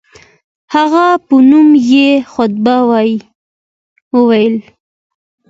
[0.75, 2.75] هغه په نوم یې خطبه
[4.15, 4.55] وویل.